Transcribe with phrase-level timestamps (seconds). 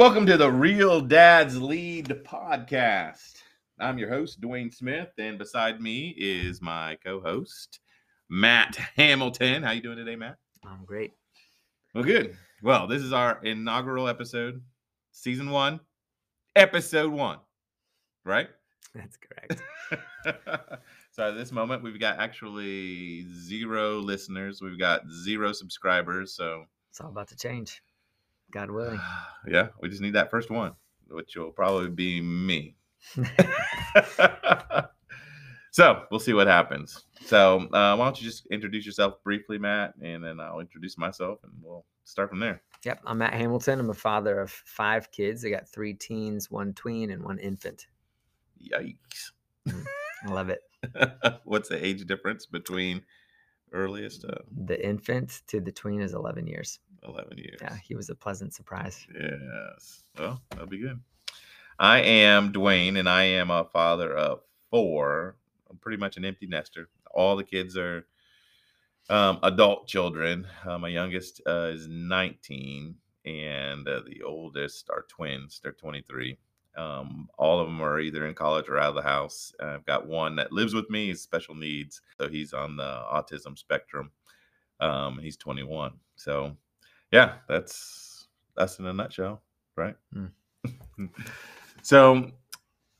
[0.00, 3.42] Welcome to the Real Dads Lead podcast.
[3.78, 7.80] I'm your host, Dwayne Smith, and beside me is my co-host,
[8.30, 9.62] Matt Hamilton.
[9.62, 10.36] How you doing today, Matt?
[10.64, 11.12] I'm great.
[11.94, 12.34] Well, good.
[12.62, 14.62] Well, this is our inaugural episode,
[15.12, 15.80] season one,
[16.56, 17.40] episode one,
[18.24, 18.48] right?
[18.94, 19.62] That's correct.
[21.12, 24.62] so at this moment, we've got actually zero listeners.
[24.62, 26.32] We've got zero subscribers.
[26.32, 27.82] So It's all about to change.
[28.50, 29.00] God willing.
[29.46, 30.72] yeah, we just need that first one,
[31.08, 32.76] which will probably be me.
[35.70, 37.04] so we'll see what happens.
[37.26, 41.38] So uh, why don't you just introduce yourself briefly, Matt, and then I'll introduce myself,
[41.42, 42.62] and we'll start from there.
[42.84, 43.00] Yep.
[43.06, 43.80] I'm Matt Hamilton.
[43.80, 45.44] I'm a father of five kids.
[45.44, 47.86] I got three teens, one tween, and one infant.
[48.60, 49.32] Yikes!
[49.68, 50.60] I love it.
[51.44, 53.02] What's the age difference between
[53.72, 56.80] earliest uh, The infant to the tween is 11 years.
[57.06, 57.58] 11 years?
[57.60, 59.06] Yeah, he was a pleasant surprise.
[59.14, 60.02] Yes.
[60.18, 61.00] Well, that'll be good.
[61.78, 65.36] I am Dwayne, and I am a father of four.
[65.70, 66.88] I'm pretty much an empty nester.
[67.12, 68.06] All the kids are
[69.08, 70.46] um, adult children.
[70.64, 75.60] Uh, my youngest uh, is 19, and uh, the oldest are twins.
[75.62, 76.38] They're 23.
[76.76, 79.52] Um, all of them are either in college or out of the house.
[79.60, 81.08] I've got one that lives with me.
[81.08, 84.10] He's special needs, so he's on the autism spectrum.
[84.78, 85.92] Um, he's 21.
[86.14, 86.56] So,
[87.10, 89.42] yeah, that's that's in a nutshell,
[89.76, 89.94] right?
[90.14, 90.30] Mm.
[91.82, 92.30] so,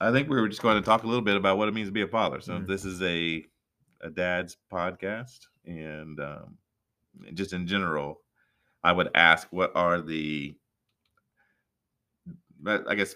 [0.00, 1.88] I think we were just going to talk a little bit about what it means
[1.88, 2.40] to be a father.
[2.40, 2.66] So, Mm.
[2.66, 3.44] this is a
[4.02, 6.56] a dad's podcast, and um,
[7.34, 8.22] just in general,
[8.82, 10.56] I would ask, what are the,
[12.66, 13.14] I guess,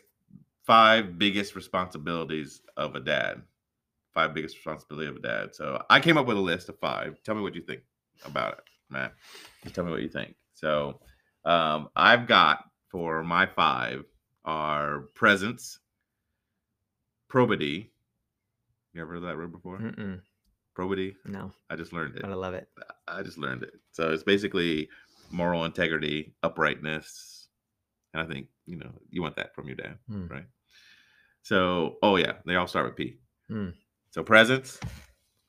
[0.64, 3.40] five biggest responsibilities of a dad?
[4.12, 5.54] Five biggest responsibility of a dad.
[5.54, 7.20] So, I came up with a list of five.
[7.24, 7.80] Tell me what you think
[8.26, 9.14] about it, Matt.
[9.62, 10.36] Just tell me what you think.
[10.54, 11.00] So,
[11.44, 14.04] um, I've got for my five
[14.44, 15.78] are presence,
[17.28, 17.90] probity.
[18.92, 19.78] You ever heard that word before?
[19.78, 20.20] Mm-mm,
[20.74, 21.16] Probity.
[21.24, 22.22] no, I just learned it.
[22.22, 22.68] but I love it.
[23.08, 23.72] I just learned it.
[23.92, 24.88] So it's basically
[25.30, 27.48] moral integrity, uprightness,
[28.12, 30.26] and I think you know you want that from your dad, Hmm.
[30.28, 30.46] right?
[31.42, 33.18] So, oh yeah, they all start with P.
[33.48, 33.70] Hmm.
[34.12, 34.78] So presence,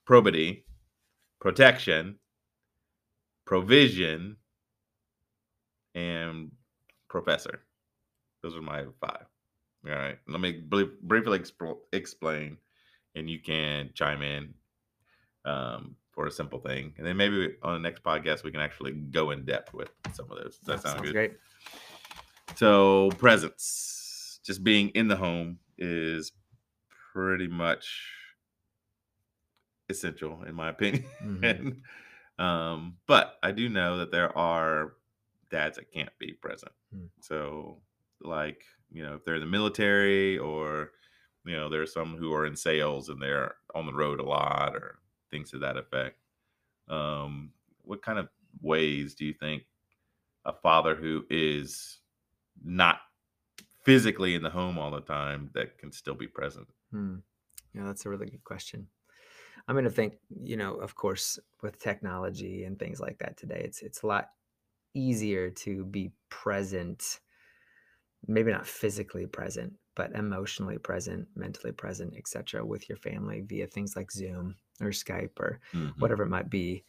[0.05, 0.65] probity,
[1.39, 2.17] protection,
[3.45, 4.37] provision,
[5.95, 6.51] and
[7.09, 7.61] professor.
[8.43, 9.25] Those are my five.
[9.87, 10.19] All right.
[10.27, 12.57] Let me briefly expl- explain,
[13.15, 14.53] and you can chime in
[15.45, 16.93] um, for a simple thing.
[16.97, 20.31] And then maybe on the next podcast, we can actually go in depth with some
[20.31, 20.57] of those.
[20.57, 21.13] Does that sound sounds good?
[21.13, 21.33] great.
[22.55, 26.31] So, presence, just being in the home is
[27.13, 27.87] pretty much
[29.89, 31.05] essential, in my opinion.
[31.23, 31.81] Mhm.
[32.43, 34.93] um, but I do know that there are
[35.51, 36.71] dads that can't be present.
[36.93, 37.05] Hmm.
[37.21, 37.81] So,
[38.21, 40.91] like, you know, if they're in the military or,
[41.45, 44.23] you know, there are some who are in sales and they're on the road a
[44.23, 44.99] lot or
[45.31, 46.17] things to that effect.
[46.87, 47.51] Um,
[47.83, 48.29] what kind of
[48.61, 49.63] ways do you think
[50.45, 51.99] a father who is
[52.63, 52.99] not
[53.83, 56.67] physically in the home all the time that can still be present?
[56.91, 57.17] Hmm.
[57.73, 58.87] Yeah, that's a really good question.
[59.67, 63.61] I'm going to think, you know, of course, with technology and things like that today,
[63.65, 64.29] it's it's a lot
[64.95, 67.21] easier to be present,
[68.27, 73.95] maybe not physically present, but emotionally present, mentally present, etc., with your family via things
[73.95, 75.95] like Zoom or Skype or Mhm.
[75.99, 76.83] whatever it might be.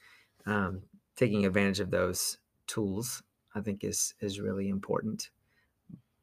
[0.46, 0.82] Um,
[1.16, 3.22] taking advantage of those tools,
[3.54, 5.30] I think, is is really important.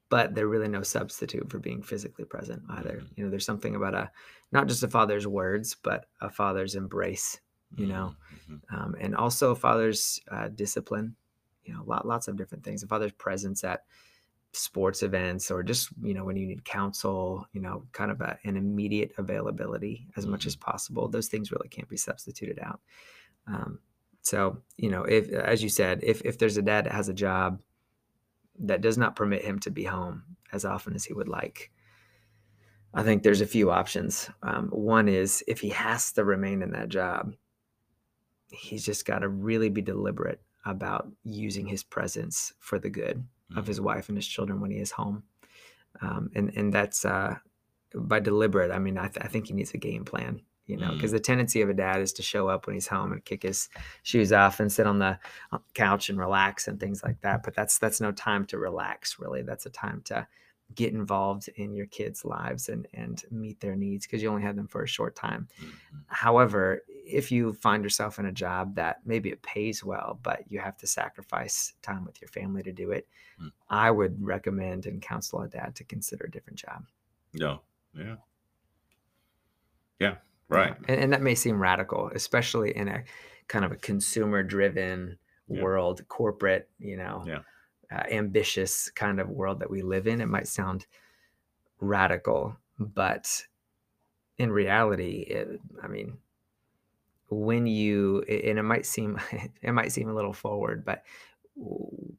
[0.10, 3.02] But they're really no substitute for being physically present either.
[3.02, 3.16] Mhm.
[3.16, 4.12] You know, there's something about a
[4.52, 7.42] not just a father's words, but a father's embrace,
[7.76, 8.62] you know, Mhm.
[8.72, 11.16] um, and also a father's uh, discipline.
[11.66, 12.84] You know, lot, lots of different things.
[12.84, 13.84] A father's presence at
[14.54, 18.38] sports events or just you know when you need counsel you know kind of a,
[18.44, 22.80] an immediate availability as much as possible those things really can't be substituted out.
[23.48, 23.80] Um,
[24.22, 27.14] so you know if as you said if if there's a dad that has a
[27.14, 27.60] job
[28.60, 31.72] that does not permit him to be home as often as he would like
[32.94, 34.30] i think there's a few options.
[34.44, 37.34] Um, one is if he has to remain in that job
[38.52, 43.24] he's just got to really be deliberate about using his presence for the good
[43.56, 45.24] of his wife and his children when he is home.
[46.02, 47.36] Um, and and that's uh,
[47.94, 48.72] by deliberate.
[48.72, 50.42] I mean, I, th- I think he needs a game plan.
[50.66, 53.12] You know, because the tendency of a dad is to show up when he's home
[53.12, 53.68] and kick his
[54.04, 55.20] shoes off and sit on the
[55.74, 57.44] couch and relax and things like that.
[57.44, 59.20] But that's that's no time to relax.
[59.20, 60.26] Really, that's a time to
[60.74, 64.56] get involved in your kids' lives and and meet their needs because you only have
[64.56, 65.50] them for a short time.
[65.62, 65.72] Mhm.
[66.08, 70.60] However, if you find yourself in a job that maybe it pays well, but you
[70.60, 73.08] have to sacrifice time with your family to do it,
[73.42, 73.52] Mm.
[73.68, 76.86] I would recommend and counsel a dad to consider a different job.
[77.34, 77.62] No.
[77.96, 78.18] Yeah.
[80.00, 80.16] Yeah.
[80.50, 80.76] Right.
[80.88, 83.04] And, and that may seem radical, especially in a
[83.48, 85.18] kind of a consumer driven
[85.48, 85.64] Yeah.
[85.64, 87.40] world, corporate, you know, Yeah.
[87.92, 90.22] uh, ambitious kind of world that we live in.
[90.22, 90.86] It might sound
[91.80, 93.46] radical, but
[94.38, 96.18] in reality, it, I mean,
[97.34, 99.20] when you and it might seem
[99.62, 101.04] it might seem a little forward, but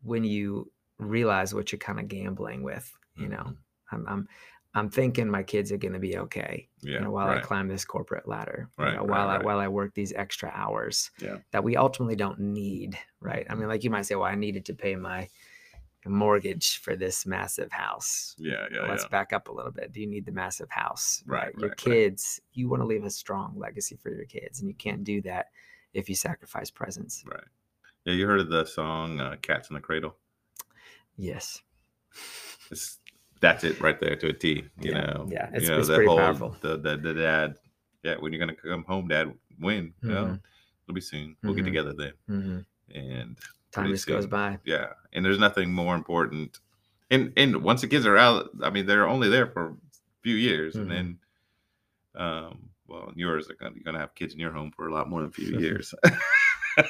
[0.03, 3.59] when you realize what you're kind of gambling with, you know, Mhm.
[3.91, 4.29] I'm I'm
[4.75, 6.93] I'm thinking my kids are going to be okay Yeah.
[6.97, 9.59] you know, while I climb this corporate ladder, you Right, know, right, while I while
[9.59, 11.39] I work these extra hours Yeah.
[11.53, 13.47] that we ultimately don't need, right?
[13.51, 15.29] I mean, like you might say, well, I needed to pay my
[16.11, 18.35] mortgage for this massive house.
[18.39, 18.67] Yeah.
[18.73, 18.83] Yeah.
[18.89, 19.09] Let's yeah.
[19.09, 19.93] back up a little bit.
[19.93, 21.23] Do you need the massive house?
[21.27, 21.77] Right, Your right, right.
[21.77, 25.21] kids, you want to leave a strong legacy for your kids, and you can't do
[25.23, 25.47] that
[25.95, 27.25] if you sacrifice presence.
[27.27, 27.41] Right.
[28.05, 28.15] Yeah.
[28.15, 30.17] You heard of the song uh, "Cats in the Cradle"?
[31.17, 31.63] Yes.
[32.71, 32.99] It's,
[33.41, 34.65] that's it right there to a T.
[34.81, 35.29] You Yeah, know.
[35.31, 36.57] yeah, it's- you know, it's that pretty whole- powerful.
[36.61, 37.55] The, the the dad.
[38.03, 38.17] Yeah.
[38.19, 39.33] When you're gonna come home, Dad.
[39.59, 39.95] When?
[40.03, 40.41] Well, Mhm.
[40.85, 41.37] it'll be soon.
[41.43, 41.67] We'll get Mhm.
[41.67, 42.13] together then.
[42.27, 42.59] hmm
[42.95, 43.39] And
[43.75, 44.59] Time just goes by.
[44.65, 46.59] yeah and there's nothing more important
[47.11, 49.75] and and once the kids are out i mean they're only there for a
[50.23, 50.81] few years Mhm.
[50.83, 51.19] and then
[52.15, 55.09] um well yours are gonna, you're gonna have kids in your home for a lot
[55.11, 55.93] more than a few years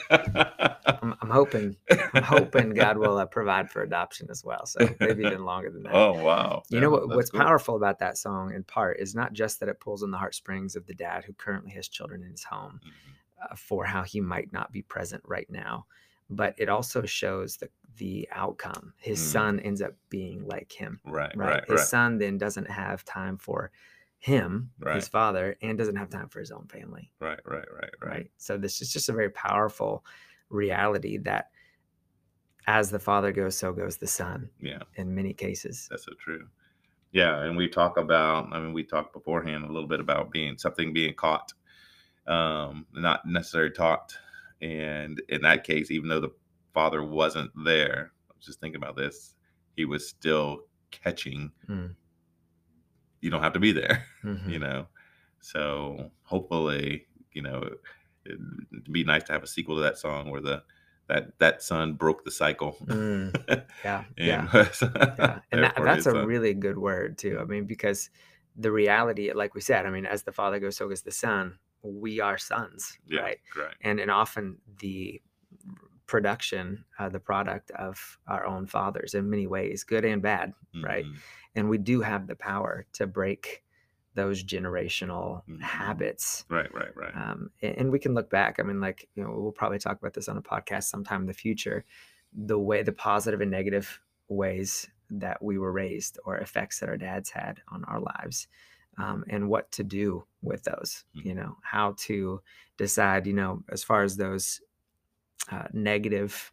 [0.08, 1.76] I'm, I'm hoping,
[2.14, 4.64] I'm hoping God will uh, provide for adoption as well.
[4.66, 5.92] So maybe even longer than that.
[5.92, 7.40] oh wow You Yeah, know what, what's cool.
[7.40, 10.76] powerful about that song in part is not just that it pulls on the heartstrings
[10.76, 13.50] of the dad who currently has children in his home Mhm.
[13.50, 15.86] uh, for how he might not be present right now,
[16.30, 18.94] but it also shows the the outcome.
[18.98, 19.22] His Mm.
[19.22, 21.38] son ends up being like him, right right?
[21.40, 23.70] right his right son then doesn't have time for
[24.18, 24.94] him, Right.
[24.94, 28.20] his father, and doesn't have time for his own family, right right right right?
[28.20, 30.04] right So this is just a very powerful
[30.50, 31.50] reality that
[32.66, 35.90] as the father goes, so goes the son yeah in many cases.
[35.90, 36.48] that's so true
[37.12, 40.58] yeah and we talk about i mean we talked beforehand a little bit about being
[40.58, 41.52] something being caught
[42.26, 44.16] um not necessarily taught
[44.64, 46.32] and in that case even though the
[46.72, 49.34] father wasn't there i was just thinking about this
[49.76, 51.94] he was still catching Mm.
[53.20, 54.48] you don't have to be there Mhm.
[54.50, 54.86] you know
[55.40, 57.68] so hopefully you know
[58.24, 60.62] it'd be nice to have a sequel to that song where the
[61.08, 63.34] that that son broke the cycle Mm,
[63.84, 64.48] yeah, and yeah,
[65.18, 65.38] yeah.
[65.52, 66.24] And that, that's a son.
[66.26, 67.38] really good word too.
[67.38, 68.08] I mean, because
[68.56, 71.58] the reality, like we said, I mean, as the father goes, so goes the son.
[71.84, 73.40] We are sons, yeah right?
[73.56, 75.20] right And and often the
[76.06, 81.04] production, uh, the product of our own fathers in many ways, good and bad, right?
[81.04, 81.16] Mhm.
[81.54, 83.62] And we do have the power to break
[84.14, 85.60] those generational Mhm.
[85.60, 88.60] habits right right right um, a- and, we can look back.
[88.60, 91.26] I mean, like you know, we'll probably talk about this on a podcast sometime in
[91.26, 91.84] the future.
[92.32, 96.96] The way, the positive and negative ways that we were raised, or effects that our
[96.96, 98.46] dads had on our lives,
[98.98, 101.04] um, and what to do with those.
[101.16, 101.24] Mhm.
[101.24, 102.42] You know, how to
[102.76, 103.26] decide.
[103.26, 104.60] You know, as far as those
[105.50, 106.52] uh, negative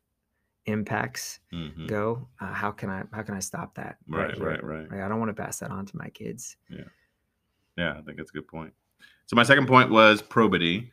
[0.65, 1.87] impacts Mhm.
[1.87, 3.97] go, uh, how can I how can I stop that?
[4.07, 4.45] right here?
[4.45, 6.57] right right Like, I don't want to pass that on to my kids.
[6.69, 6.89] Yeah,
[7.77, 8.73] yeah I think that's a good point.
[9.25, 10.91] So my second point was probity,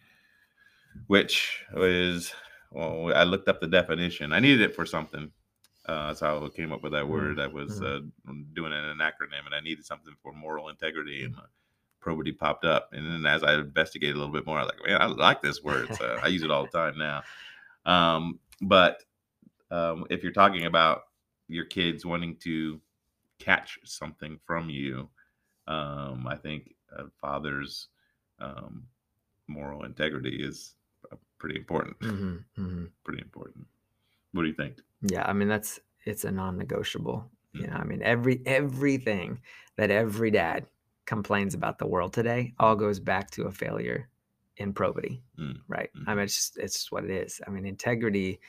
[1.07, 2.33] which is
[2.71, 4.33] well, I looked up the definition.
[4.33, 5.33] I needed it for something.
[5.89, 7.41] Uh, that's how I came up with that word.
[7.41, 8.45] I was uh, mm.
[8.55, 11.47] doing it in an acronym, and I needed something for moral integrity, and uh,
[12.01, 12.91] probity popped up.
[12.93, 15.41] And then as I investigated a little bit more, I was like, man, I like
[15.41, 15.89] this word.
[15.95, 17.23] So I use it all the time now.
[17.87, 19.03] Um, but
[19.71, 21.05] um, if you're talking about
[21.49, 22.81] your kids wanting to
[23.39, 25.09] catch something from you,
[25.67, 27.89] um, I think a father's
[28.41, 28.85] um,
[29.47, 30.75] moral integrity is
[31.11, 31.97] uh, pretty important.
[32.01, 33.67] hmm hmm Pretty important.
[34.33, 34.77] What do you think?
[35.03, 37.31] Yeah, I mean that's it's a non-negotiable.
[37.57, 37.69] You Mm.
[37.69, 39.43] know, I mean every everything
[39.77, 40.67] that every dad
[41.07, 44.11] complains about the world today all goes back to a failure
[44.57, 45.91] in probity, Mm, right?
[46.07, 46.15] I mhm.
[46.15, 47.41] mean it's just, it's just what it is.
[47.47, 48.41] I mean integrity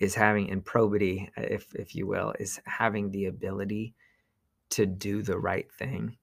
[0.00, 3.94] is having and probity, uh, if if you will, is having the ability
[4.70, 6.18] to do the right thing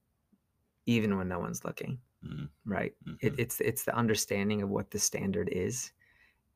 [0.86, 2.94] even when no one's looking, Mm, right?
[3.20, 3.38] It, mhm.
[3.38, 5.92] it's it's the understanding of what the standard is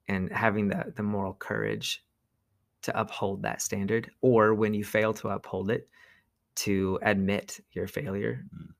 [0.09, 2.05] and having the the moral courage
[2.85, 5.89] to uphold that standard or when you fail to uphold it
[6.57, 8.75] to admit your failure Mm.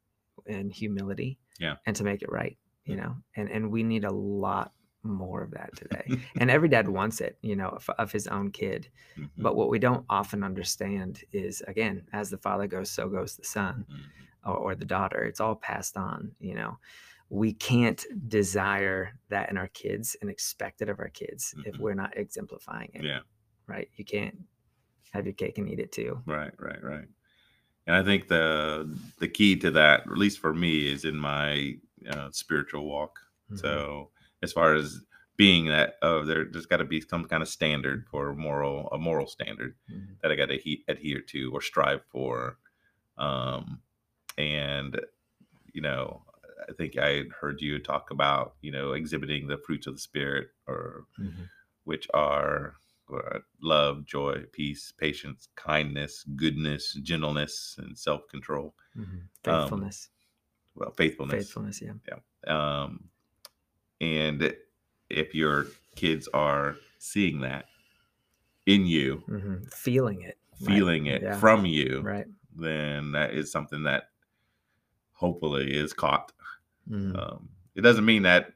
[0.47, 1.77] and humility Yeah.
[1.87, 5.53] and to make it right you know and and we need a lot more of
[5.53, 6.07] that today
[6.41, 9.71] and every dad wants it you know of, of his own kid Mhm, but what
[9.71, 14.11] we don't often understand is again as the father goes so goes the son mhm.
[14.45, 16.79] or, or the daughter it's all passed on you know
[17.31, 21.81] we can't desire that in our kids and expect it of our kids if Mhm.
[21.81, 23.05] we're not exemplifying it.
[23.05, 23.21] Yeah.
[23.67, 23.89] Right.
[23.97, 24.37] You can't
[25.13, 26.21] have your cake and eat it too.
[26.27, 27.07] Right, right, right.
[27.87, 31.77] And I think the the key to that, at least for me, is in my
[32.09, 33.19] uh, spiritual walk.
[33.53, 33.59] Mhm.
[33.61, 34.11] So
[34.43, 35.01] as far as
[35.37, 38.99] being that, oh, there, there's got to be some kind of standard for moral, a
[38.99, 40.21] moral standard Mhm.
[40.23, 42.59] that I got to he- adhere to or strive for.
[43.19, 43.81] Um,
[44.39, 45.01] and
[45.73, 46.25] you know,
[46.69, 50.49] I think I heard you talk about you know exhibiting the fruits of the spirit,
[50.67, 51.49] or Mhm.
[51.85, 52.77] which are
[53.61, 58.75] love, joy, peace, patience, kindness, goodness, gentleness, and self control.
[58.97, 59.05] Mhm.
[59.05, 60.11] Um, Faithfulness.
[60.75, 61.47] Well, faithfulness.
[61.47, 61.83] Faithfulness.
[61.83, 61.95] Yeah.
[62.47, 63.11] Um,
[64.01, 64.57] and
[65.11, 67.67] if your kids are seeing that
[68.67, 70.39] in you, hmm Feeling it.
[70.61, 71.39] right, feeling it Yeah.
[71.39, 72.27] from you, Right.
[72.57, 74.11] then that is something that
[75.13, 76.33] hopefully is caught.
[76.91, 77.17] Mhm.
[77.19, 78.55] Um, it doesn't mean that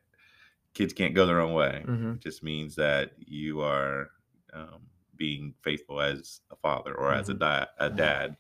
[0.75, 1.85] kids can't go their own way.
[1.87, 2.17] Mhm.
[2.17, 4.11] It just means that you are
[4.53, 4.81] um,
[5.17, 7.39] being faithful as a father or as a, Mhm.
[7.41, 8.37] di- a dad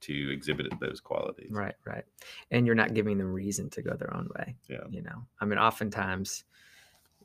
[0.00, 1.50] to exhibit those qualities.
[1.50, 2.04] Right, right.
[2.50, 4.56] And you're not giving them reason to go their own way.
[4.68, 4.84] Yeah.
[4.90, 6.44] You know, I mean, oftentimes,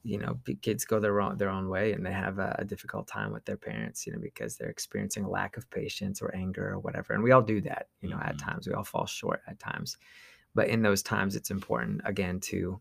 [0.04, 3.06] you know, kids go their own their own way and they have a, a difficult
[3.08, 6.70] time with their parents, you know, because they're experiencing a lack of patience or anger
[6.70, 7.14] or whatever.
[7.14, 8.46] And we all do that, you know, at Mhm.
[8.46, 8.68] times.
[8.68, 9.98] We all fall short at times.
[10.56, 12.80] But in those times, it's important again to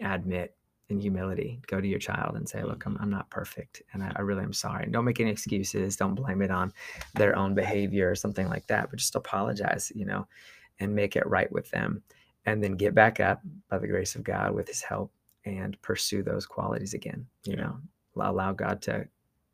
[0.00, 0.56] admit
[0.88, 3.82] in humility, go to your child and say, look, I'm, I'm not perfect.
[3.92, 4.84] And I, I really am sorry.
[4.84, 5.96] And don't make any excuses.
[5.96, 6.72] Don't blame it on
[7.14, 10.26] their own behavior or something like that, but just apologize, you know,
[10.80, 12.02] and make it right with them.
[12.46, 15.12] And then get back up by the grace of God with his help
[15.44, 17.62] and pursue those qualities again, you Yeah.
[17.62, 17.78] know,
[18.16, 19.06] allow, allow God to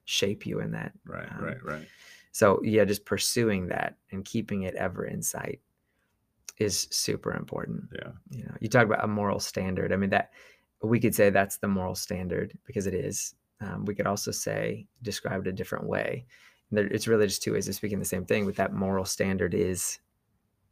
[0.04, 0.92] shape you in that.
[1.04, 1.86] Right, Um, right, right.
[2.30, 5.60] So, yeah, just pursuing that and keeping it ever in sight
[6.58, 8.12] is super important Yeah.
[8.30, 10.30] you know you talk about a moral standard i mean that
[10.88, 14.86] we could say that's the moral standard because it is um, we could also say
[15.02, 16.26] describe it a different way.
[16.70, 19.54] There, it's really just two ways of speaking the same thing but that moral standard
[19.54, 19.98] is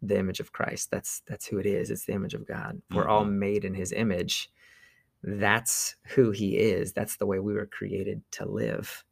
[0.00, 0.90] the image of christ.
[0.90, 1.90] That's that's who it is.
[1.90, 2.80] It's the image of god.
[2.92, 4.50] We're all made in his image.
[5.22, 6.92] That's who he is.
[6.92, 9.04] That's the way we were created to live.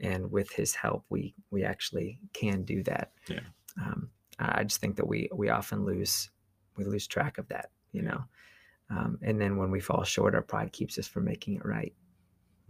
[0.00, 3.12] And with his help we we actually can do that.
[3.28, 3.40] Yeah.
[3.80, 6.30] um, i I just think that we we often lose
[6.76, 8.24] we lose track of that you know
[8.90, 11.92] um, and then when we fall short our pride keeps us from making it right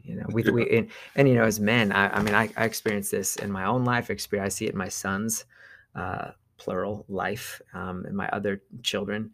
[0.03, 2.65] you know we, we and, and you know as men i, I mean I, I
[2.65, 5.45] experience this in my own life experience i see it in my son's
[5.95, 9.31] uh, plural life um, and my other children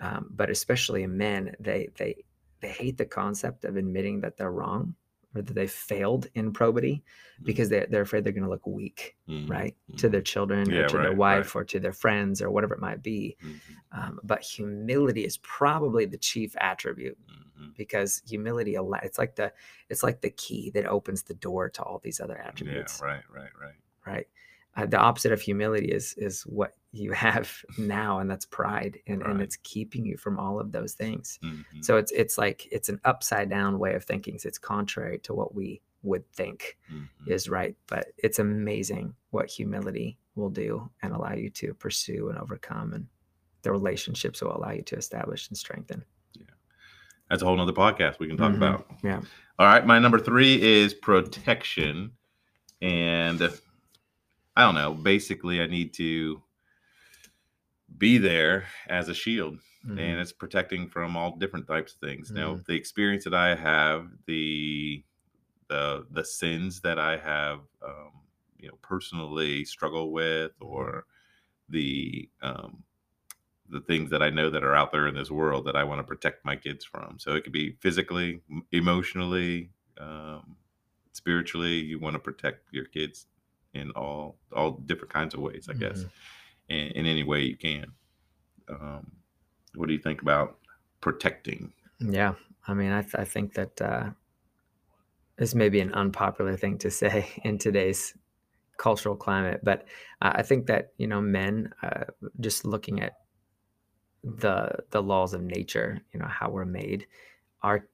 [0.00, 2.24] um, but especially in men they they
[2.60, 4.94] they hate the concept of admitting that they're wrong
[5.34, 7.04] or that they failed in probity
[7.44, 10.72] because they're, they're afraid they're going to look weak Mhm, right to mhm, their children
[10.72, 13.36] Yeah, or to their right, wife or to their friends or whatever it might be
[13.40, 17.74] mhm, um, but humility is probably the chief attribute mhm.
[17.76, 19.52] because humility it's like the
[19.88, 23.02] it's like the key that opens the door to all these other attributes.
[23.02, 23.74] Yeah, right, right, right.
[24.06, 24.26] right
[24.86, 29.40] the opposite of humility is is what you have now and that's pride and and
[29.42, 33.00] it's keeping you from all of those things Mhm, so it's it's like it's an
[33.04, 37.06] upside down way of thinking so it's contrary to what we would think mhm.
[37.26, 42.38] is right but it's amazing what humility will do and allow you to pursue and
[42.38, 43.06] overcome and
[43.62, 46.02] the relationships will allow you to establish and strengthen
[46.34, 46.46] Yeah.
[47.28, 48.90] That's a whole nother podcast we can talk Mhm, about.
[49.04, 49.20] yeah.
[49.58, 49.86] All right.
[49.86, 52.12] My number three is protection.
[52.80, 53.38] And
[54.56, 54.94] I don't know.
[54.94, 56.42] Basically, I need to
[57.98, 59.58] be there as a shield.
[59.84, 59.92] Mhm.
[59.94, 62.32] and it's protecting from all different types of things.
[62.34, 62.64] Now, Mhm.
[62.66, 65.04] the experience that I have, the
[65.68, 68.12] the the sins that I have, um,
[68.58, 70.86] you know, personally struggle with, Mm-hmm.
[70.86, 71.06] or
[71.68, 72.84] the um,
[73.68, 76.00] the things that I know that are out there in this world that I want
[76.00, 77.18] to protect my kids from.
[77.18, 78.42] So it could be physically,
[78.72, 80.56] emotionally, um,
[81.12, 81.80] spiritually.
[81.80, 83.26] You want to protect your kids
[83.74, 86.74] in all all different kinds of ways, I guess, Mm-hmm.
[86.74, 87.86] in, in any way you can.
[88.68, 89.12] Um,
[89.74, 90.58] what do you think about
[91.00, 91.72] protecting?
[92.00, 92.34] Yeah,
[92.68, 94.10] I mean, I, th- I think that uh,
[95.36, 98.16] this may be an unpopular thing to say in today's
[98.78, 99.86] cultural climate, but
[100.20, 102.04] I I think that you know, men uh,
[102.40, 103.14] just looking at
[104.24, 107.06] the the laws of nature, you know, how we're made,
[107.62, 107.88] are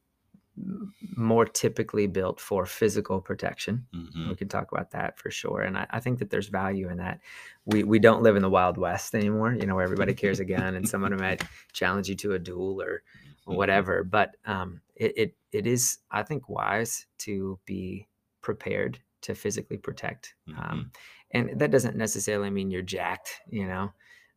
[1.16, 3.86] more typically built for physical protection.
[3.94, 4.28] Mhm.
[4.28, 6.98] We can talk about that for sure, and I, I think that there's value in
[6.98, 7.20] that.
[7.64, 10.44] We we don't live in the Wild West anymore, you know, where everybody carries a
[10.44, 13.02] gun and someone might challenge you to a duel or
[13.46, 13.56] Mhm.
[13.56, 14.04] whatever.
[14.04, 18.08] But um, it, it it is, I think, wise to be
[18.42, 20.34] prepared to physically protect.
[20.56, 20.92] Um,
[21.30, 23.92] and that doesn't necessarily mean you're jacked, you know.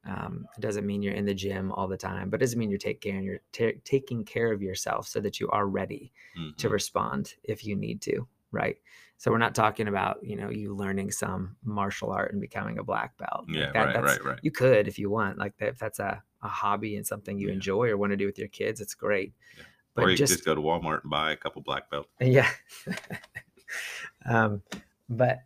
[0.05, 2.70] Um, it doesn't mean you're in the gym all the time, but it doesn't mean
[2.72, 6.12] you're taking care, and you're ta- taking care of yourself so that you are ready
[6.58, 6.72] to Mhm.
[6.72, 8.77] respond if you need to, right?
[9.17, 12.84] So we're not talking about you know you learning some martial art and becoming a
[12.84, 13.46] black belt.
[13.48, 14.39] Like, Yeah, that- right, right, right.
[14.41, 17.50] You could if you want, like that, if that's a, a hobby and something you
[17.50, 17.53] Yeah.
[17.53, 19.34] enjoy or want to do with your kids, it's great.
[19.55, 19.63] Yeah.
[19.93, 22.10] But or you just, just go to Walmart and buy a couple black belts.
[22.20, 22.50] yeah.
[24.25, 24.63] um,
[25.10, 25.39] but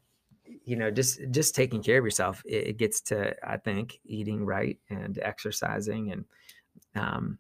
[0.66, 4.46] you know, just just taking care of yourself, it, it gets to I think eating
[4.46, 6.26] right and exercising and
[6.96, 7.38] um,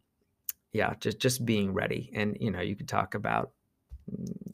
[0.74, 2.12] yeah, just just being ready.
[2.13, 3.51] And you know, you could talk about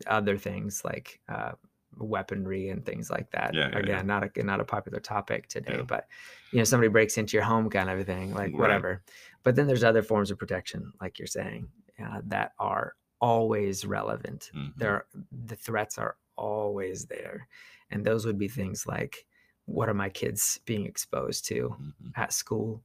[0.08, 1.52] other things like uh,
[1.98, 3.54] weaponry and things like that.
[3.54, 4.02] Yeah, yeah, Again, yeah.
[4.04, 5.84] not a not a popular topic today, Yeah.
[5.84, 6.08] but
[6.52, 8.60] you know, somebody breaks into your home, kind of a thing, like Right.
[8.60, 9.04] whatever.
[9.44, 11.68] But then there's other forms of protection, like you're saying,
[12.02, 14.50] uh, that are always relevant.
[14.56, 14.74] Mhm.
[14.78, 15.06] There, are,
[15.46, 17.48] the threats are always there,
[17.92, 19.26] and those would be things like,
[19.66, 21.76] what are my kids being exposed to?
[21.80, 22.12] Mhm.
[22.16, 22.84] at school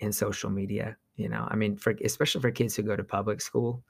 [0.00, 3.40] in social media you know i mean for especially for kids who go to public
[3.40, 3.82] school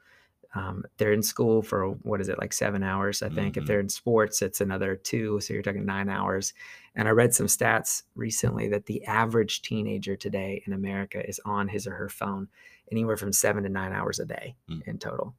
[0.54, 3.58] um, they're in school for what is it like seven hours i think Mhm.
[3.60, 6.54] if they're in sports it's another two so you're talking nine hours
[6.94, 11.68] and i read some stats recently that the average teenager today in america is on
[11.68, 12.48] his or her phone
[12.90, 14.82] anywhere from seven to nine hours a day Mm.
[14.88, 15.34] in total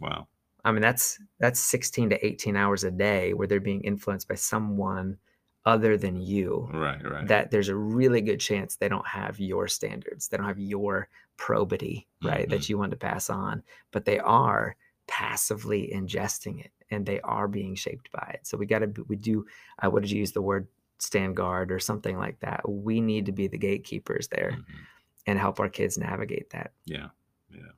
[0.00, 0.26] Wow.
[0.64, 4.36] I mean, that's that's 16 to 18 hours a day where they're being influenced by
[4.36, 5.18] someone
[5.64, 7.28] other than you Right, right.
[7.28, 10.28] that there's a really good chance they don't have your standards.
[10.28, 12.48] They don't have your probity, right?
[12.48, 14.76] That you want to pass on, but they are
[15.06, 18.46] passively ingesting it and they are being shaped by it.
[18.46, 19.46] So we got to, we do,
[19.80, 20.66] uh, what did you use the word
[20.98, 22.68] stand guard or something like that?
[22.68, 24.64] We need to be the gatekeepers there Mhm.
[25.26, 26.72] and help our kids navigate that.
[26.86, 27.10] Yeah,
[27.50, 27.72] yeah,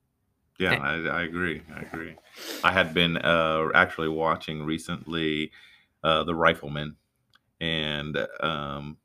[0.59, 0.75] yeah.
[0.75, 1.63] I, I agree.
[1.75, 2.17] I agree.
[2.63, 5.51] I had been uh, actually watching recently
[6.03, 6.97] uh, the Rifleman,
[7.61, 8.97] and um,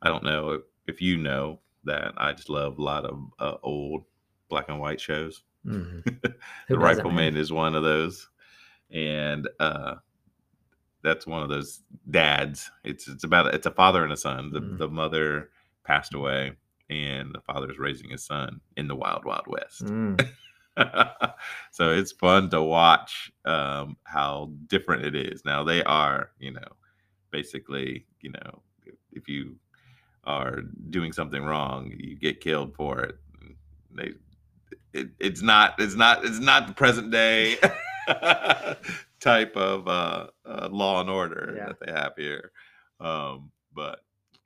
[0.00, 3.56] I don't know if, if you know that I just love a lot of uh,
[3.62, 4.04] old
[4.48, 5.42] black and white shows.
[5.66, 6.02] Mhm.
[6.04, 6.34] the Who doesn't,
[6.68, 6.80] man?
[6.96, 8.28] Rifleman is one of those,
[8.90, 9.94] and uh,
[11.02, 12.70] that's one of those dads.
[12.84, 14.50] It's it's about it's a father and a son.
[14.52, 14.78] The Mhm.
[14.78, 15.50] the mother
[15.84, 16.52] passed away,
[16.90, 19.84] and the father is raising his son in the wild wild west.
[19.84, 20.18] Mm,
[21.70, 25.44] so it's fun to watch um, how different it is.
[25.44, 26.76] Now they are, you know,
[27.30, 28.62] basically, you know,
[29.12, 29.56] if, you
[30.24, 33.16] are doing something wrong, you get killed for it.
[33.94, 34.12] They,
[34.92, 37.56] it, it's not, it's not, it's not the present day
[39.20, 41.66] type of uh, uh, law and order Yeah.
[41.66, 42.52] that they have here.
[43.00, 44.00] Um, but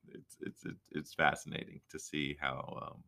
[0.08, 3.02] it's, it's, it's, it's fascinating to see how um,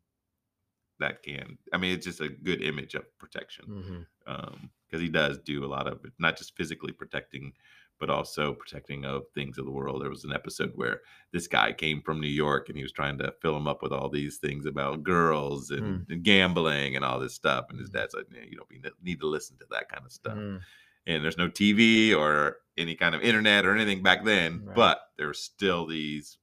[0.99, 1.59] that can.
[1.73, 5.87] I mean, it's just a good image of protection because he does do a lot
[5.87, 7.53] of not just physically protecting,
[8.01, 10.01] but also protecting of things of the world.
[10.03, 11.01] There was an episode where
[11.33, 13.93] this guy came from New York and he was trying to fill him up with
[13.93, 17.67] all these things about girls and, and gambling and all this stuff.
[17.71, 17.95] And his Mm.
[17.95, 20.61] dad said, "Yeah, "You don't need- need to listen to that kind of stuff." Mm,
[21.07, 24.77] And there's no TV or any kind of internet or anything back then, Right.
[24.77, 26.39] but there's still these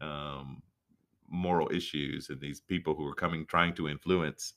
[0.00, 0.62] um,
[1.30, 4.54] moral issues and these people who are coming trying to influence,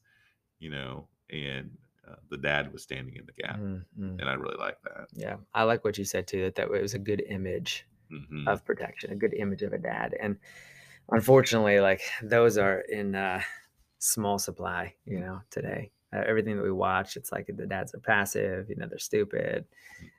[0.59, 1.71] you know, and
[2.09, 4.19] uh, the dad was standing in the gap, mm, mm.
[4.19, 5.07] and I really like that.
[5.13, 6.43] Yeah, I like what you said too.
[6.43, 10.15] That that was a good image hmm of protection, a good image of a dad.
[10.19, 10.37] And
[11.09, 13.41] unfortunately, like those are in uh,
[13.99, 15.91] small supply, you know, today.
[16.13, 19.63] Uh, everything that we watch, it's like the dads are passive, you know, they're stupid,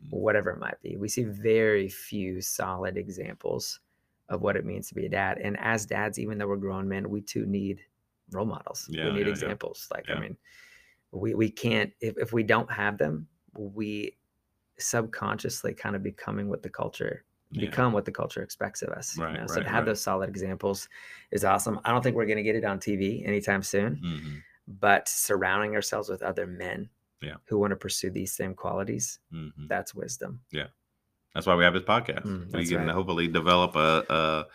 [0.09, 0.97] whatever it might be.
[0.97, 3.81] We see very few solid examples
[4.33, 5.39] of what it means to be a dad.
[5.39, 7.83] And as dads, even though we're grown men, we too need
[8.33, 8.89] role models.
[8.91, 9.31] Yeah, we need yeah, yeah.
[9.31, 9.89] examples.
[9.93, 10.17] Like, Yeah.
[10.17, 10.37] I mean,
[11.13, 14.19] we, we can't, if, if we don't have them, we
[14.79, 17.61] subconsciously kind of becoming what the culture Yeah.
[17.63, 19.17] become what the culture expects of us.
[19.17, 19.47] you Right, know?
[19.47, 19.91] So right, to have right.
[19.91, 20.89] those solid examples
[21.31, 21.81] is awesome.
[21.85, 25.75] I don't think we're going to get it on TV anytime soon, hmm but surrounding
[25.75, 26.89] ourselves with other men
[27.21, 27.37] Yeah.
[27.47, 30.41] who want to pursue these same qualities, hmm that's wisdom.
[31.35, 32.25] That's why we have this podcast.
[32.25, 32.89] Mm, we can right.
[32.91, 34.47] hopefully develop a a,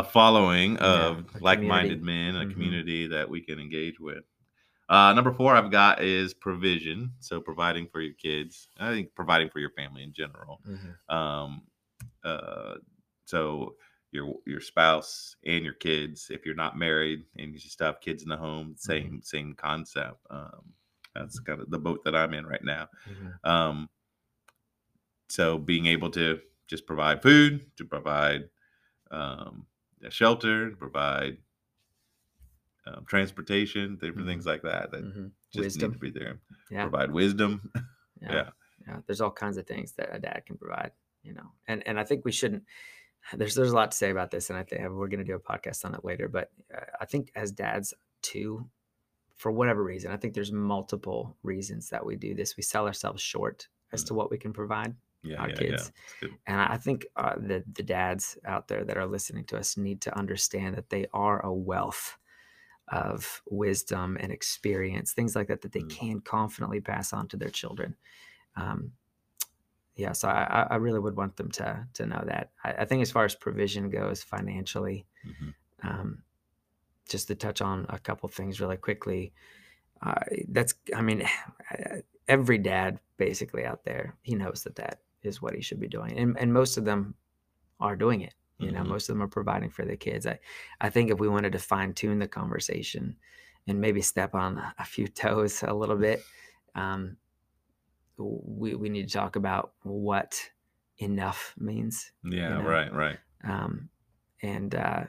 [0.00, 2.32] a following Yeah, of a like-minded community.
[2.32, 2.52] men, a Mhm.
[2.52, 4.24] community that we can engage with.
[4.88, 7.12] Uh, number four, I've got is provision.
[7.20, 8.68] So providing for your kids.
[8.78, 10.60] I think providing for your family in general.
[10.66, 10.94] Mhm.
[11.14, 11.62] um
[12.24, 12.74] uh
[13.24, 13.76] so
[14.12, 18.22] your your spouse and your kids if you're not married and you just have kids
[18.22, 20.72] in the home same same concept um
[21.14, 23.32] that's kind of the boat that i'm in right now Mhm.
[23.44, 23.88] um
[25.28, 28.48] so being able to just provide food to provide
[29.10, 29.66] um
[30.04, 31.38] a shelter to provide
[32.86, 35.30] um, transportation different things like that that Mhm.
[35.52, 35.90] just Wisdom.
[35.90, 36.38] need to be there
[36.70, 36.82] Yeah.
[36.88, 37.70] provide wisdom
[38.20, 38.32] yeah.
[38.32, 38.50] yeah.
[38.86, 39.00] Yeah.
[39.06, 42.04] There's all kinds of things that a dad can provide, you know, and, and I
[42.04, 42.64] think we shouldn't,
[43.34, 45.34] there's there's a lot to say about this, and I think we're going to do
[45.34, 46.26] a podcast on it later.
[46.28, 48.70] But uh, I think as dads too,
[49.36, 52.56] for whatever reason, I think there's multiple reasons that we do this.
[52.56, 54.06] We sell ourselves short as Mm.
[54.06, 55.92] to what we can provide Yeah, our yeah, kids.
[56.22, 56.28] yeah.
[56.46, 60.00] And I think uh, the the dads out there that are listening to us need
[60.02, 62.18] to understand that they are a wealth
[62.88, 65.90] of wisdom and experience, things like that, that they Mm.
[65.90, 67.96] can confidently pass on to their children.
[68.56, 68.94] Um,
[69.96, 72.52] yeah, so I, I- really would want them to to know that.
[72.62, 75.54] I, I think as far as provision goes financially, Mhm.
[75.82, 76.24] um,
[77.08, 79.34] just to touch on a couple things really quickly.
[80.02, 81.24] Uh, that's, I mean,
[82.28, 86.18] every dad basically out there, he knows that that is what he should be doing,
[86.18, 87.16] and and most of them
[87.80, 88.34] are doing it.
[88.58, 88.88] You know, Mhm.
[88.88, 90.26] most of them are providing for their kids.
[90.26, 90.40] I,
[90.80, 93.16] I think if we wanted to fine tune the conversation
[93.68, 96.22] and maybe step on a few toes a little bit,
[96.74, 97.18] um,
[98.16, 100.50] we we need to talk about what
[100.98, 103.18] enough means Yeah, know, right, right.
[103.44, 103.90] um,
[104.42, 105.04] and uh,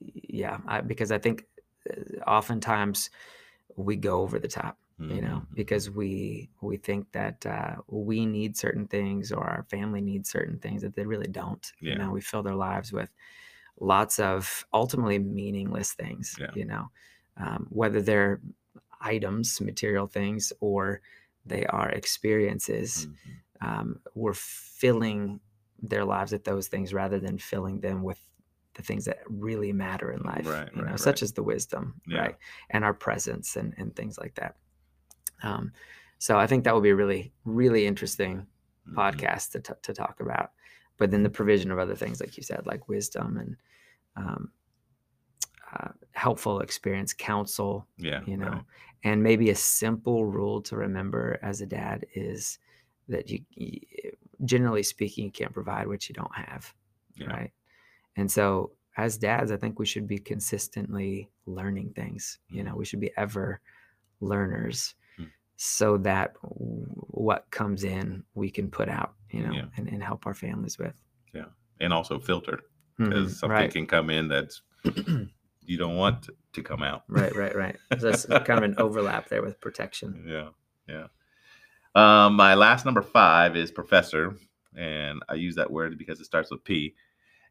[0.00, 1.46] yeah, I, because I think
[1.90, 3.10] uh, oftentimes
[3.76, 8.26] we go over the top, you know, Mhm, because we we think that uh, we
[8.26, 11.72] need certain things or our family needs certain things that they really don't.
[11.80, 13.10] You know, we fill their lives with
[13.80, 16.38] lots of ultimately meaningless things.
[16.38, 16.54] Yeah.
[16.54, 16.90] You know,
[17.36, 18.40] um, whether they're
[19.00, 21.00] items, material things, or
[21.44, 23.42] they are experiences mhm.
[23.60, 25.40] um, we're filling
[25.78, 28.20] their lives with those things rather than filling them with
[28.74, 32.00] the things that really matter in life, Right, you know, right, such as the wisdom,
[32.06, 32.18] Yeah.
[32.18, 32.36] right,
[32.70, 34.56] and our presence and and things like that.
[35.42, 35.72] Um,
[36.18, 38.46] so I think that would be a really really interesting
[38.88, 38.94] Mhm.
[38.94, 40.52] podcast to t- to talk about.
[40.98, 43.56] But then the provision of other things, like you said, like wisdom and
[44.16, 44.52] um,
[45.72, 48.64] uh, helpful experience, counsel, Yeah, you know right.
[49.04, 52.58] and maybe a simple rule to remember as a dad is
[53.08, 53.80] that you, y
[54.44, 56.74] generally speaking you can't provide what you don't have
[57.16, 57.26] Yeah.
[57.28, 57.52] right
[58.16, 62.78] and so as dads i think we should be consistently learning things you know Mhm.
[62.78, 63.60] we should be ever
[64.20, 64.94] learners.
[65.64, 69.66] So that what comes in we can put out you know Yeah.
[69.76, 70.94] and, and help our families with
[71.32, 71.50] Yeah.
[71.80, 72.58] And also filter
[72.98, 74.62] because something right can come in that's
[75.64, 77.04] you don't want to, come out.
[77.08, 80.48] right right right so that's kind of an overlap there with protection Yeah,
[80.88, 81.06] yeah.
[81.94, 84.34] Um, my last number five is professor,
[84.76, 86.94] and I use that word because it starts with P,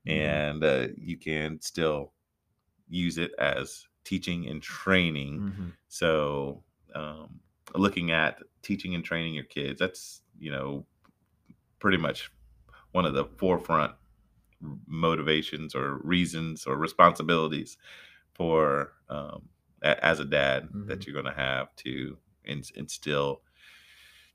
[0.08, 0.12] Mhm.
[0.12, 2.12] and uh, you can still
[2.90, 5.40] use it as teaching and training.
[5.42, 5.72] Mhm.
[5.88, 6.64] So,
[6.96, 7.40] um,
[7.76, 10.86] looking at teaching and training your kids, that's you know
[11.80, 12.32] pretty much
[12.92, 13.94] one of the forefront
[14.88, 17.78] motivations or reasons or responsibilities
[18.34, 19.50] for um,
[19.82, 21.06] a- as a dad that Mhm.
[21.08, 23.42] you're going to have to ins- instill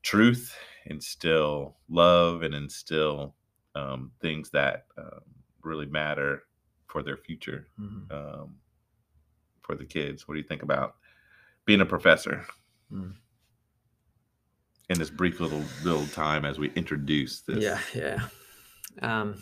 [0.01, 3.35] truth, instill love, and instill
[3.75, 5.21] um, things that um,
[5.61, 6.43] really matter
[6.87, 8.11] for their future Mhm.
[8.11, 8.55] um,
[9.61, 10.27] for the kids.
[10.27, 10.97] What do you think about
[11.65, 12.45] being a professor
[12.91, 13.15] Mm.
[14.89, 17.63] In this brief little little time as we introduce this?
[17.63, 18.27] Yeah, yeah.
[19.01, 19.41] Um,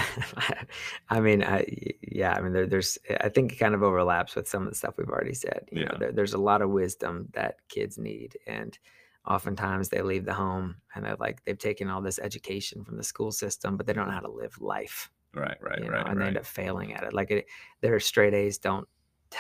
[1.11, 1.67] I mean, I
[2.03, 4.77] yeah, I mean, there, there's I think it kind of overlaps with some of the
[4.77, 5.69] stuff we've already said.
[5.73, 5.99] You know, Yeah.
[5.99, 8.79] there, there's a lot of wisdom that kids need, and
[9.27, 13.05] oftentimes they leave the home and they're like they've taken all this education from the
[13.05, 15.11] school system, but they don't know how to live life.
[15.35, 16.29] Right, right, you know, right, and they right.
[16.29, 17.13] end up failing at it.
[17.13, 17.47] Like it,
[17.81, 18.89] their straight A's don't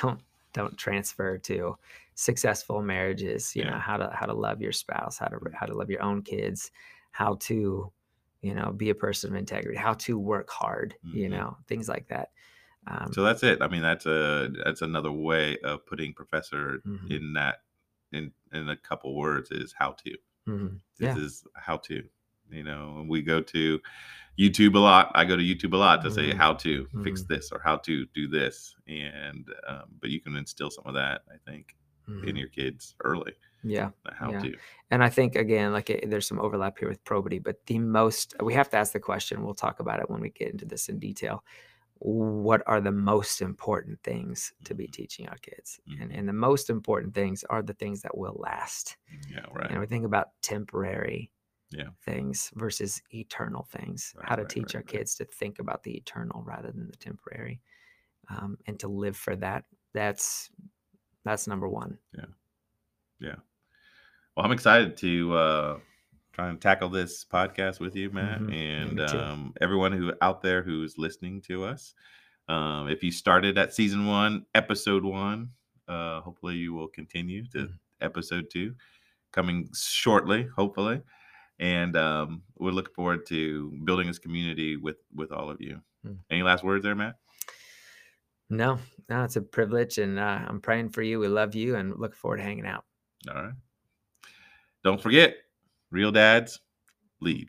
[0.02, 0.20] don't
[0.52, 1.76] don't transfer to
[2.20, 3.54] successful marriages.
[3.56, 3.70] You Yeah.
[3.70, 6.22] know how to how to love your spouse, how to how to love your own
[6.22, 6.70] kids,
[7.12, 7.92] how to
[8.42, 10.96] you know be a person of integrity, how to work hard.
[11.12, 11.30] You Mhm.
[11.30, 12.30] know things like that.
[12.87, 13.61] Um, So that's it.
[13.62, 17.09] I mean, that's a that's another way of putting professor Mhm.
[17.09, 17.64] in that
[18.12, 20.16] in in a couple words is how to.
[20.46, 21.16] mhm, This Yeah.
[21.16, 22.09] is how to.
[22.50, 23.80] You know, we go to
[24.38, 25.12] YouTube a lot.
[25.14, 26.35] I go to YouTube a lot to say Mhm.
[26.35, 27.28] how to fix Mhm.
[27.28, 31.22] this or how to do this, and um, but you can instill some of that,
[31.33, 31.76] I think,
[32.23, 33.35] in mhm, your kids early.
[33.62, 33.90] Yeah.
[34.12, 34.40] How Yeah.
[34.40, 34.59] to.
[34.90, 38.35] And I think again, like it, there's some overlap here with probity, but the most
[38.42, 39.44] we have to ask the question.
[39.44, 41.44] We'll talk about it when we get into this in detail.
[41.96, 44.94] What are the most important things to be Mhm.
[44.94, 45.81] teaching our kids?
[45.99, 46.14] And Mhm.
[46.14, 48.96] and the most important things are the things that will last.
[49.29, 49.70] Yeah, right.
[49.70, 51.33] And we think about temporary
[51.70, 51.90] Yeah.
[52.03, 54.14] things versus eternal things.
[54.14, 56.88] Right, how to right, teach right, our kids to think about the eternal rather than
[56.88, 57.61] the temporary,
[58.29, 59.64] um, and to live for that.
[59.94, 60.51] That's
[61.24, 61.98] that's number one.
[62.16, 62.24] Yeah.
[63.20, 63.35] Yeah.
[64.37, 65.78] Well, I'm excited to uh,
[66.33, 68.54] try and tackle this podcast with you, Matt, Mhm.
[68.54, 71.94] And um, everyone who out there who's listening to us.
[72.48, 75.50] Um, if you started at season one, episode one,
[75.88, 77.78] uh, hopefully you will continue to Mhm.
[78.00, 78.74] episode two,
[79.33, 81.02] coming shortly, hopefully.
[81.62, 85.83] and um, we're looking forward to building this community with with all of you.
[86.02, 86.14] Hmm.
[86.30, 87.16] Any last words there, Matt?
[88.50, 91.20] No, no, it's a privilege, and uh, I'm praying for you.
[91.20, 92.84] We love you, and look forward to hanging out.
[93.28, 93.52] All right.
[94.82, 95.36] Don't forget,
[95.90, 96.60] real dads
[97.20, 97.48] lead.